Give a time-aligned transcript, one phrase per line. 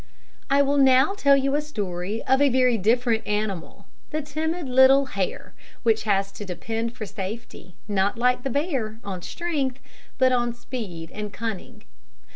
[0.49, 5.05] I will now tell you a story of a very different animal the timid little
[5.05, 9.79] hare which has to depend for safety, not, like the bear, on strength,
[10.17, 11.83] but on speed and cunning.